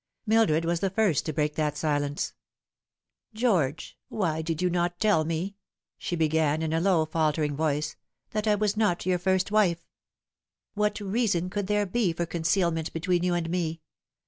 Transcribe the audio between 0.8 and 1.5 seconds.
first to